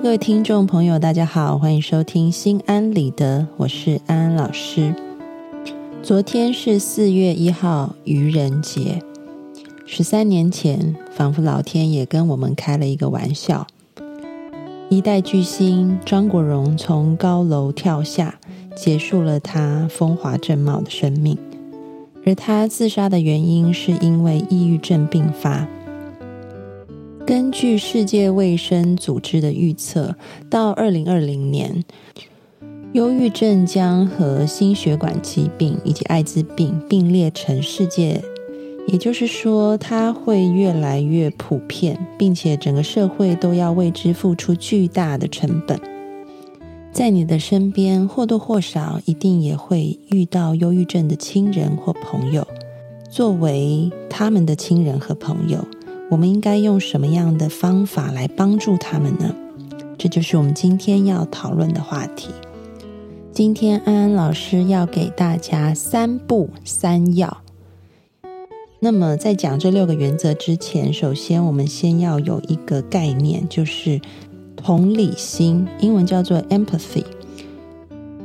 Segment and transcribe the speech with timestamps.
[0.00, 4.94] 各位听众朋友，大家好，欢迎收听心安理得，我是安安老师。
[6.04, 9.02] 昨天是四月一号，愚人节。
[9.86, 13.66] 十三年前，仿佛老天也跟我们开了一个玩笑。
[14.88, 18.38] 一代巨星张国荣从高楼跳下，
[18.76, 21.36] 结束了他风华正茂的生命。
[22.24, 25.66] 而他自杀的原因是因为抑郁症并发。
[27.28, 30.16] 根据世界卫生组织的预测，
[30.48, 31.84] 到二零二零年，
[32.94, 38.24] 忧郁症将和心血管疾病以及艾滋病并列成世界，
[38.86, 45.78] 也就是说，它会越来越普遍，并且整个社会都要为之付出巨大的成本。
[46.92, 52.48] 在你的身边，或多或少一定也会遇到忧郁症的亲人或朋友。
[53.10, 55.62] 作为他们的亲人和朋友。
[56.10, 59.34] 我们应该用什么样的方法来帮助他们呢？
[59.98, 62.30] 这就是我们今天要讨论的话题。
[63.30, 67.42] 今天安安老师要给大家三步三要。
[68.80, 74.00] 那么在讲这六个原则之前，首先我们先要有一个概念，就是
[74.56, 77.04] 同理心，英文叫做 empathy。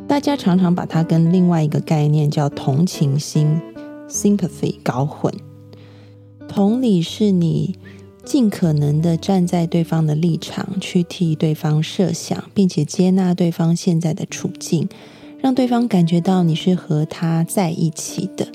[0.07, 3.59] 大家常常把它跟另外一个概念叫同情心
[4.07, 5.33] sympathy 搞混。
[6.55, 7.79] 同理是你
[8.23, 14.87] 尽可能的站在对方的立场，去替对方设想，并且接纳对方现在的处境，
[15.41, 18.49] 让对方感觉到你是和他在一起的。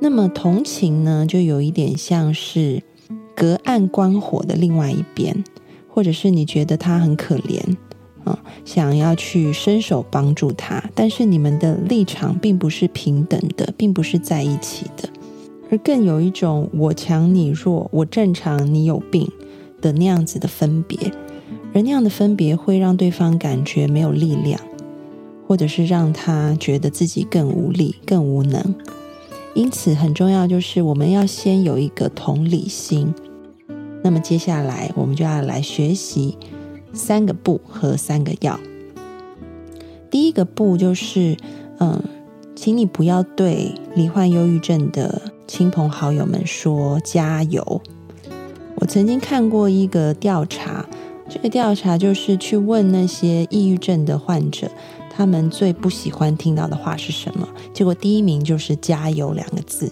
[0.00, 2.82] 那么同情呢，就有一点像是
[3.36, 5.44] 隔岸观火的另外一边，
[5.88, 7.60] 或者是你觉得他很可怜
[8.24, 15.08] 啊，想要去伸手帮助他，但是你们的立场并不是平等的，并不是在一起的。
[15.70, 19.28] 而更有一种我强你弱，我正常你有病
[19.80, 20.98] 的那样子的分别，
[21.72, 24.60] 而那样的分别会让对方感觉没有力量，
[25.48, 28.74] 或者是让他觉得自己更无力、更无能。
[29.54, 33.14] 因此，很重要就是我们要先有一个同理心。
[34.02, 36.36] 那么接下来我们就要来学习
[36.92, 38.60] 三个不和三个要。
[40.10, 41.36] 第一个不就是，
[41.78, 42.02] 嗯，
[42.54, 45.22] 请你不要对罹患忧郁症的。
[45.56, 47.80] 亲朋好友们说加油！
[48.74, 50.84] 我曾经看过一个调查，
[51.28, 54.68] 这个调查就是去问那些抑郁症的患者，
[55.08, 57.48] 他们最不喜欢听到的话是什么？
[57.72, 59.88] 结果第一名就是“加油”两个字。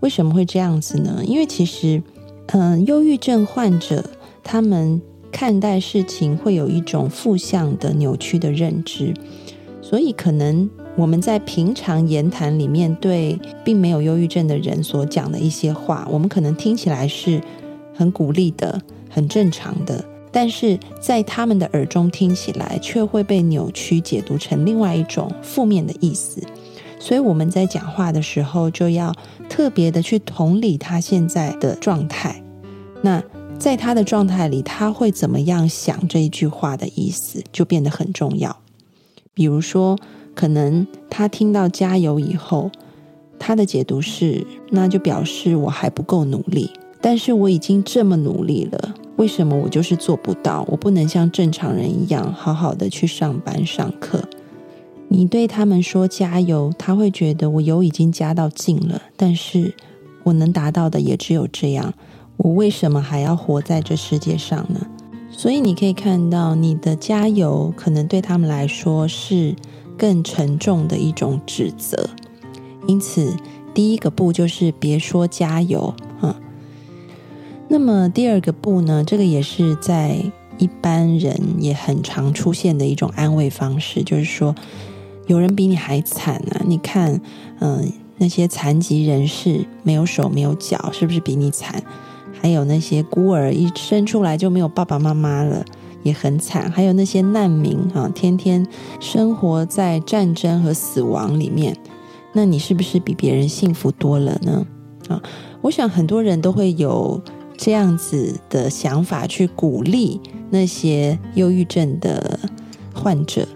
[0.00, 1.20] 为什么会这样子呢？
[1.22, 2.02] 因为其实，
[2.46, 4.02] 嗯，忧郁症患者
[4.42, 9.12] 他们看待事情会有一种负向的扭曲的认知，
[9.82, 10.70] 所以可能。
[10.94, 17.40] 我们在平常言谈里面对并没有忧郁症的人所讲的一些话，我们可能听起来是
[17.94, 26.42] 很鼓励的、很正常的，但是在他们的耳中听起来却会被扭曲解读成另外一种负面的意思。
[26.98, 29.14] 所以我们在讲话的时候就要
[29.48, 32.42] 特别的去同理他现在的状态。
[33.00, 33.22] 那
[33.58, 38.58] 在他的状态里，他会怎么样想这一句话的意思，就变得很重要。
[39.32, 39.98] 比如说。
[40.34, 42.70] 可能他听到“加油”以后，
[43.38, 46.70] 他的解读是，那就表示我还不够努力。
[47.00, 50.64] 但是我已经这么努力了，为什么我就是做不到？
[50.70, 54.22] 我不能像正常人一样好好的去上班上课。
[55.08, 59.74] 你对他们说“加油”，他会觉得我油已经加到尽了，但是
[60.22, 61.92] 我能达到的也只有这样。
[62.36, 64.86] 我为什么还要活在这世界上呢？
[65.30, 69.54] 所以你可以看到，你的“加油”可能对他们来说是。
[70.02, 72.10] 更沉重的一种指责，
[72.88, 73.36] 因此
[73.72, 76.34] 第一个步就是别说加油，嗯。
[77.68, 79.04] 那么第二个步呢？
[79.04, 80.16] 这个也是在
[80.58, 84.56] 一般人也很常出现的一种安慰方式，就是说
[85.28, 86.62] 有人比你还惨啊！
[86.66, 87.20] 你看，
[87.60, 91.80] 嗯，那些残疾人士没有手没有脚，是不是比你惨？
[92.40, 95.64] 还有那些孤儿一生出来就没有爸爸妈妈了。
[96.02, 98.66] 也很惨，还有那些难民啊，天天
[99.00, 101.76] 生活在战争和死亡里面，
[102.32, 104.66] 那你是不是比别人幸福多了呢？
[105.08, 105.22] 啊，
[105.60, 107.20] 我想很多人都会有
[107.56, 110.20] 这样子的想法去鼓励
[110.50, 112.38] 那些忧郁症的
[112.94, 113.46] 患者，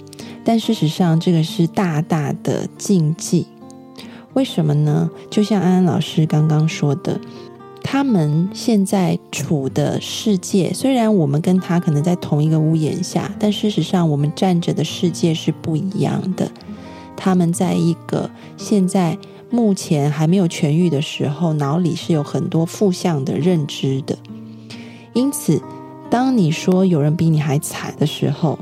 [0.44, 3.46] 但事实上，这个是大大的禁忌。
[4.34, 5.10] 为什么呢？
[5.30, 7.18] 就像安安老师刚刚说的，
[7.88, 16.50] 他们现在处的世界，虽然我们跟他可能在同一个屋檐下，但事实上，我们站着的世界是不一样的。
[17.16, 19.16] 他们在一个现在。
[19.48, 24.18] 目前还没有痊愈的时候，脑里是有很多负向的认知的。
[25.14, 25.62] 因此，
[26.10, 28.58] 当你说有人比你还惨的时候，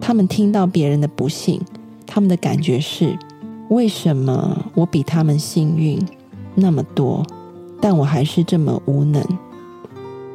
[0.00, 1.60] 他们听到别人的不幸，
[2.08, 3.16] 他们的感觉是：
[3.70, 6.04] 为什么我比他们幸运
[6.56, 7.24] 那么多，
[7.80, 9.22] 但我还是这么无能？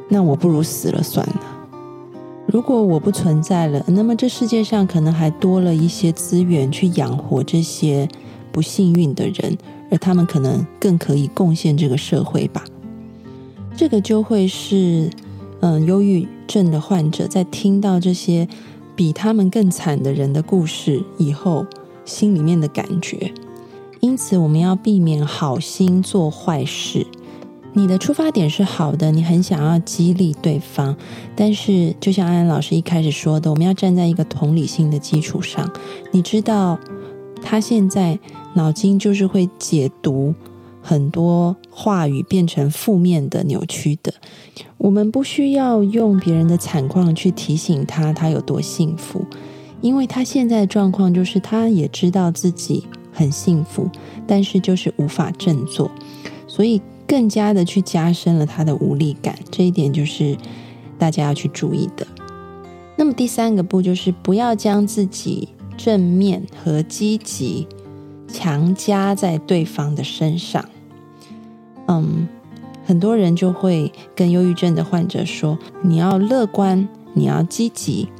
[0.08, 1.40] 那我不如死了算了。
[2.46, 8.08] 如果我不存在了，那么这世界上可能还多了一些资源去养活这些。
[8.52, 9.56] 不幸运的人，
[9.92, 12.64] 而他们可能更可以贡献这个社会吧。
[13.76, 15.08] 这个就会是，
[15.60, 18.48] 嗯，忧郁症的患者在听到这些
[18.96, 21.64] 比他们更惨的人的故事以后，
[22.04, 23.32] 心里面的感觉。
[24.00, 27.06] 因此，我们要避免好心做坏事。
[27.72, 30.96] 你的出发点是好的，你很想要激励对方，
[31.34, 35.70] 但是就像安安老师一开始说的，我们要站在一个同理心的基础上。
[36.12, 36.78] 你知道。
[37.42, 38.18] 他现在
[38.52, 40.34] 脑筋就是会解读
[40.82, 44.12] 很多话语变成负面的、扭曲的。
[44.76, 49.24] 我们不需要用别人的惨况去提醒他他有多幸福，
[49.80, 53.88] 因为他现在的状况就是他也知道自己很幸福，
[54.26, 55.90] 但是就是无法振作，
[56.46, 59.36] 所以更加的去加深了他的无力感。
[59.50, 60.38] 这一点就是
[60.96, 62.06] 大家要去注意的。
[62.96, 65.48] 那么第三个步就是不要将自己。
[65.82, 67.66] 正面和积极
[68.28, 70.62] 强加在对方的身上，
[71.86, 72.28] 嗯，
[72.84, 78.10] 很多人就会跟忧郁症的患者说：“你要乐观，你要积极，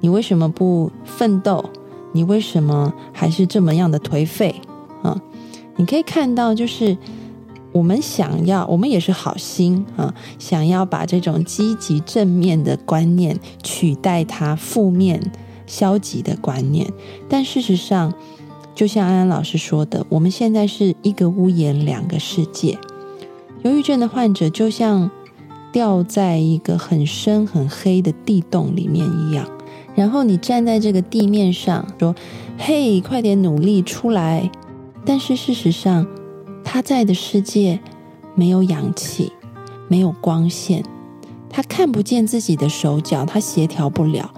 [0.00, 1.64] 你为什么不奋斗？
[2.12, 4.56] 你为什么还是这么样的颓废？”
[5.02, 5.18] 啊，
[5.76, 6.94] 你可以看到，就是
[7.72, 15.20] 我们想要，我们也是好心啊，想要把这种积极正面的观念取代它负面。
[15.70, 16.90] 消极的观念，
[17.28, 18.14] 但事实上，
[18.74, 22.78] 就像安安老师说的，我们现在是一个屋檐，两个世界。
[23.64, 25.10] 忧郁症的患者就像
[25.70, 29.46] 掉在一个很深很黑的地洞里面一样，
[29.94, 32.14] 然后你站在这个地面上说
[32.56, 34.50] ：“嘿，快点努力出来！”
[35.04, 36.06] 但是事实上，
[36.70, 37.80] 他在的世界
[38.34, 39.32] 没有氧气，
[39.88, 40.84] 没有光线，
[41.48, 44.30] 他看不见自己的手脚，他协调不了。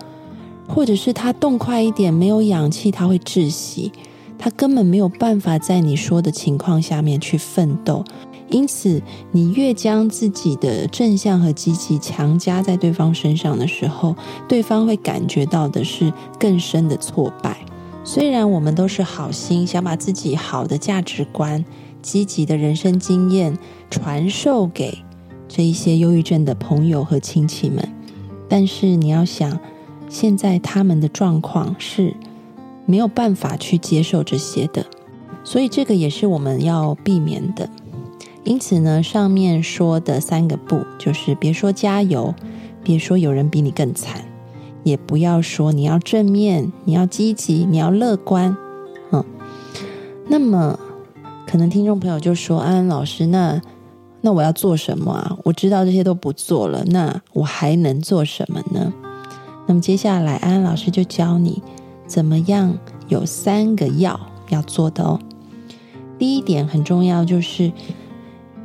[0.68, 3.90] 或者是他动快一点，没有氧气，他会窒息，
[4.38, 8.04] 他根本没有办法在你说的情况下面去奋斗。
[8.48, 14.14] 因此，你越将自己的正向和积极强加在对方身上的时候，
[14.48, 17.58] 对方会感觉到的是更深的挫败。
[18.04, 21.64] 虽然我们都是好心，想把自己好的价值观、
[22.02, 23.58] 积极的人生经验
[23.91, 24.99] 传授给
[25.49, 27.88] 这一些忧郁症的朋友和亲戚们，
[28.49, 29.58] 但是你要想。
[30.12, 32.17] 现在他们的状况是
[32.85, 34.85] 没有办法去接受这些的，
[35.45, 37.71] 所以这个也是我们要避免的。
[38.42, 42.35] 因此呢，上面说的三个不，就是别说加油，
[42.83, 44.25] 别说有人比你更惨，
[44.83, 48.57] 也不要说你要正面，你要积极，你要乐观。
[49.12, 49.25] 嗯，
[50.26, 50.76] 那么
[51.50, 53.61] 可能听众朋友就说：“安安老师，那
[54.21, 55.37] 那我要做什么啊？
[55.42, 58.92] 我知道这些都不做了，那我还能做什么呢？”
[59.66, 61.61] 那么接下来，安安老师就教你
[62.07, 62.78] 怎么样
[63.09, 65.19] 有三个要要做的哦。
[66.21, 67.73] 第一点很重要，就是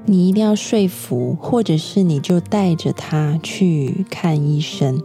[0.05, 5.01] 你一定要说服，或者是你就带着他去看医生，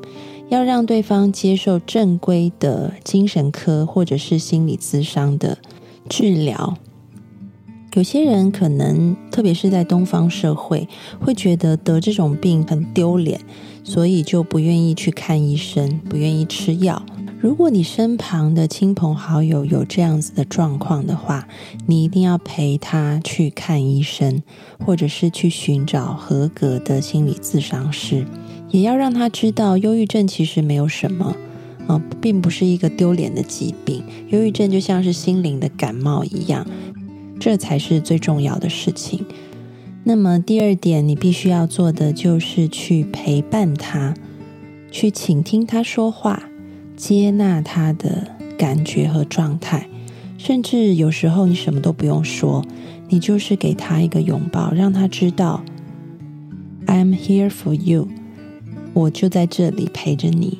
[0.51, 5.57] 要让对方接受正规的精神科或者是心理咨商的
[6.11, 6.77] 治疗。
[7.95, 10.89] 有些人可能，特别是在东方社会，
[11.21, 13.41] 会觉得得这种病很丢脸，
[13.83, 17.03] 所以就不愿意去看医生，不愿意吃药。
[17.41, 21.49] 如果你身旁的亲朋好友有这样子的状况的话，
[21.87, 24.43] 你一定要陪他去看医生，
[24.87, 28.25] 或者是去寻找合格的心理咨商师，
[28.71, 31.35] 也要让他知道，忧郁症其实没有什么
[31.89, 34.05] 啊，并不是一个丢脸的疾病。
[34.29, 36.65] 忧郁症就像是心灵的感冒一样。
[37.41, 39.25] 这才是最重要的事情。
[40.05, 44.15] 那么第二点，你必须要做的就是去陪伴他，
[44.91, 46.43] 去倾听他说话，
[46.97, 49.89] 接纳他的感觉和状态。
[50.39, 52.65] 甚至有时候你什么都不用说，
[53.09, 55.63] 你就是给他一个拥抱，让他知道
[56.87, 58.09] I'm here for you，
[58.95, 60.59] 我就在这里陪着你。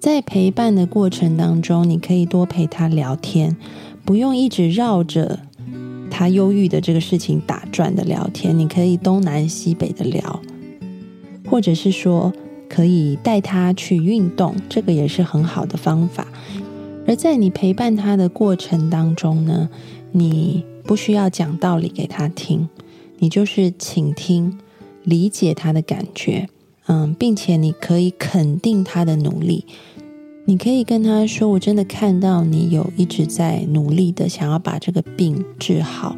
[0.00, 3.56] 在陪伴的过程当中，你可以多陪他聊天，
[4.04, 5.40] 不用一直绕着
[6.10, 8.58] 他忧郁的这个事情打转的聊天。
[8.58, 10.42] 你可以东南西北的聊，
[11.48, 12.32] 或者是说
[12.68, 16.26] 可以带他去运动，这个也是很好的方法。
[17.06, 19.70] 而在你陪伴他的过程当中呢，
[20.12, 22.68] 你不需要讲道理给他听，
[23.18, 24.58] 你就是倾听。
[25.02, 26.46] 理解他的感觉，
[26.86, 29.64] 嗯，并且你可以肯定他的努力。
[30.46, 36.16] 你可以跟他说：“我真的看到你有一直在努力的想要把这个病治好，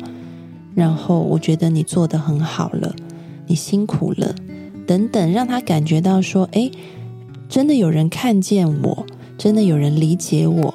[0.75, 2.95] 然后我觉得你做的很好了，
[3.47, 4.35] 你辛苦了，
[4.87, 6.71] 等等，让他感觉到说：哎，
[7.49, 9.05] 真的有人看见我，
[9.37, 10.75] 真的有人理解我，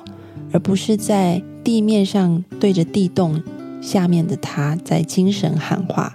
[0.51, 3.41] 而不是在地面上对着地洞
[3.81, 6.13] 下面的他在精神喊话。”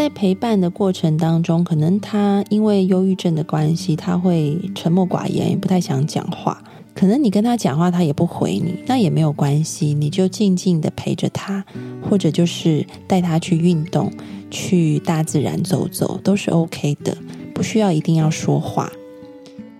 [0.00, 6.64] 在陪伴的过程当中，可能他因为忧郁症的关系，他会沉默寡言，也不太想讲话。
[6.94, 11.62] 可能你跟他讲话，他也不回你，那也没有关系，你就静静的陪着他，
[12.08, 14.10] 或者就是带他去运动，
[14.50, 17.14] 去大自然走走，都是 OK 的，
[17.52, 18.90] 不需要一定要说话。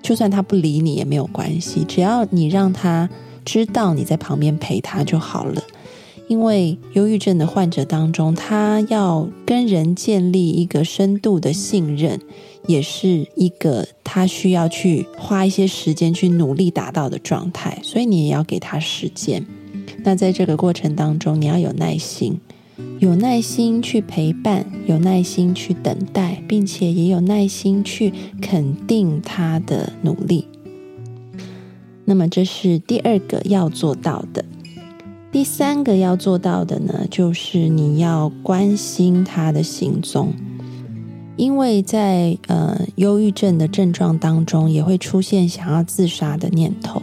[0.03, 3.09] 就算他不理你也没有关系，只要你让他
[3.43, 5.62] 知道你在旁边陪他就好了。
[6.31, 12.21] 因为忧郁症的患者当中，他要跟人建立一个深度的信任，
[12.69, 17.81] 也是一个他需要去花一些时间去努力达到的状态。
[17.83, 19.45] 所以你也要给他时间。
[20.05, 22.39] 那在这个过程当中，你要有耐心，
[23.01, 30.47] 有耐心去陪伴，有耐心去等待，并且也有耐心去肯定他的努力。
[32.05, 34.45] 那么，这是第二个要做到的。
[35.41, 40.35] 第三个要做到的呢，就是你要关心他的行踪，
[41.39, 47.01] 因为在呃忧郁症的症状当中，也会出现想要自杀的念头，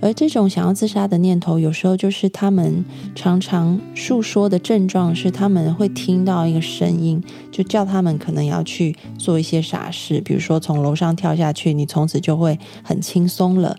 [0.00, 13.76] 而这种想要自杀的念头，有时候就是他们常常诉说的症状是，他们会听到一个声音，就叫他们可能要去做一些傻事，比如说从楼上跳下去，你从此就会很轻松了。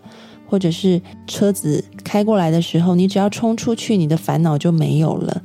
[0.48, 5.42] 或者是车子开过来的时候，你只要冲出去，你的烦恼就没有了。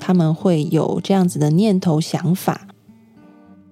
[0.00, 2.68] 他们会有这样子的念头想法，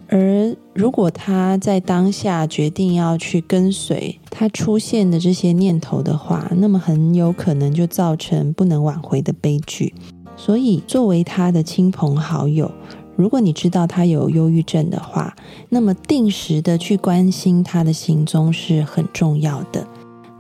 [0.09, 9.95] 而如果他在当下决定要去跟随他出现的这些念头的话，那么很有可能就造成不能挽回的悲剧。
[10.37, 12.69] 所以，作为他的亲朋好友，
[13.15, 15.37] 如果你知道他有忧郁症的话，
[15.69, 19.87] 那么定时的去关心他的行踪是很重要的。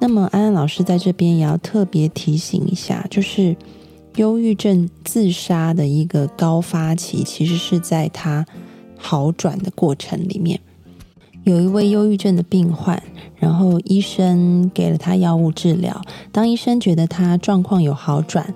[0.07, 3.57] 那么，安安老师在这边也要特别提醒一下，就是
[4.17, 8.45] 忧郁症自杀的一个高发期，其实是在他
[8.99, 10.61] 好转的过程里面。
[11.45, 13.03] 有一位忧郁症的病患，
[13.37, 15.99] 然后医生给了他药物治疗。
[16.31, 18.53] 当医生觉得他状况有好转，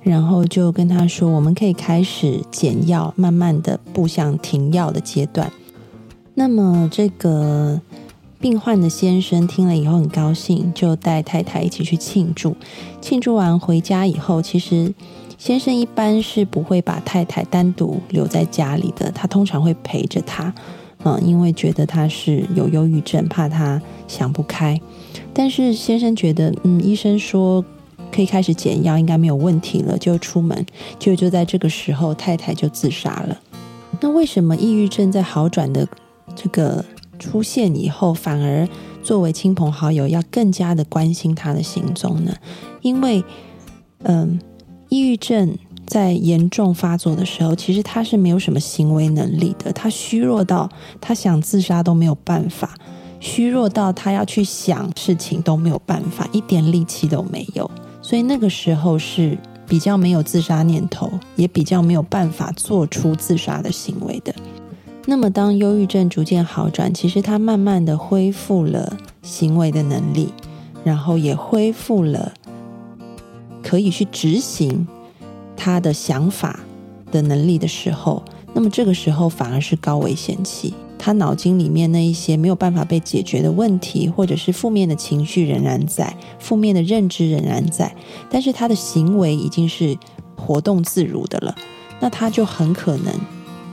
[0.00, 5.52] 然后就跟他说：“我们可以开始减药，慢慢的步向停药的阶段。”
[6.32, 7.82] 那么这个。
[8.38, 12.54] 病患的先生听了以后很高兴，就带太太一起去庆祝。
[13.00, 14.92] 庆祝完回家以后，其实
[15.38, 20.52] 先生一般是不会把太太单独留在家里的，他通常会陪着她，
[21.04, 24.78] 嗯，因为觉得他是有忧郁症，怕他想不开。
[25.32, 27.64] 但是先生觉得，嗯，医生说
[28.12, 30.64] 可以开始减药，应该没有问题了，就出门。
[30.98, 33.38] 就就在这个时候，太太就自杀了。
[34.00, 35.88] 那为什么抑郁症在好转的
[36.34, 36.84] 这个？
[37.18, 38.68] 出现以后，反而
[39.02, 42.34] 作为亲朋好友要更加的关心他的行踪呢？
[42.82, 43.24] 因为，
[44.02, 44.38] 嗯，
[44.88, 45.56] 抑郁症
[45.86, 50.68] 在严重发作的时候，其实他是没有什么行为能力的，他虚弱到
[51.00, 52.74] 他想自杀都没有办法，
[53.20, 57.70] 虚弱到他要去想事情都没有办法，一点力气都没有，
[58.02, 64.34] 所以那个时候是比较没有自杀念头，也比较没有办法做出自杀的行为的。
[65.08, 70.32] 那么，当忧郁症逐渐好转，其实他慢慢的恢复了行为的能力，
[70.82, 72.32] 然后也恢复了
[73.62, 74.86] 可以去执行
[75.56, 76.58] 他的想法
[77.12, 78.20] 的能力的时候，
[78.52, 80.74] 那么这个时候反而是高危险期。
[80.98, 87.94] 他脑筋里面那一些没有办法被解决的问题，或者是负面的情绪仍然在，负面的认知仍然在，
[88.28, 89.96] 但是他的行为已经是
[90.34, 91.54] 活动自如的了，
[92.00, 93.14] 那他就很可能。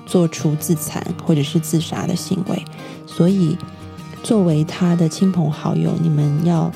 [0.05, 2.63] 做出自残或者是自杀的行为，
[3.05, 3.57] 所以
[4.21, 6.71] 作为他的亲朋好友，你们要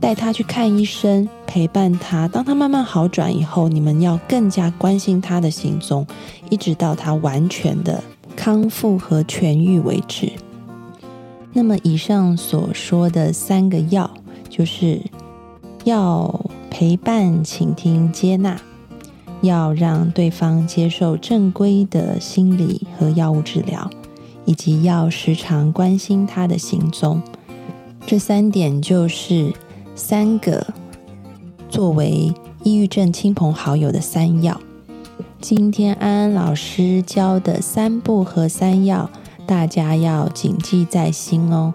[0.00, 2.26] 带他去看医生，陪伴他。
[2.26, 6.06] 当他慢慢好转以后，你们要更加关心他的行踪，
[6.50, 8.02] 一直到他完全的
[8.34, 10.32] 康复和痊愈为止。
[11.52, 14.10] 那么，以上所说的三个要，
[14.48, 15.00] 就是
[15.84, 18.58] 要陪伴、倾听、接纳，
[19.42, 23.90] 要让对方接受正规的心理和药物治疗，
[24.44, 27.20] 以及要时常关心他的行踪。
[28.06, 29.52] 这三点就是
[29.94, 30.66] 三个
[31.68, 32.32] 作为
[32.62, 34.60] 抑郁症亲朋好友的三要。
[35.40, 39.10] 今天安安老师教的三步和三要，
[39.44, 41.74] 大家要谨记在心哦。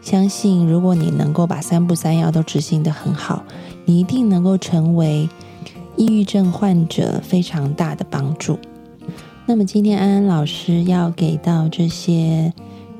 [0.00, 3.42] 相信如果你能够把三步三要都执行的很好，
[3.84, 5.28] 你一定能够成为
[5.96, 8.58] 抑郁症患者非常大的帮助。
[9.46, 12.52] 那么今天安安老师要给到这些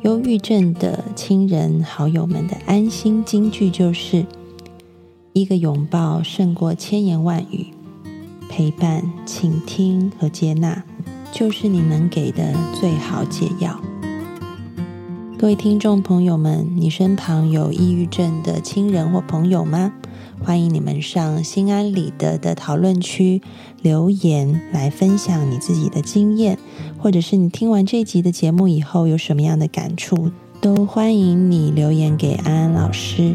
[0.02, 4.24] 忧郁症的亲人好友们的安心金句，就是
[5.32, 7.66] 一个拥抱胜过千言万语。
[8.48, 10.82] 陪伴、倾听和接纳，
[11.32, 13.78] 就是你能给的最好解药。
[15.36, 19.92] 各位听众朋友们，你身旁有抑郁症的亲人或朋友吗？
[20.44, 23.42] 欢迎你们上心安理得的讨论区
[23.82, 26.58] 留言，来分享你自己的经验，
[26.98, 33.34] 或者是你听完这集的节目以后有什么样的感触，都欢迎你留言给安安老师。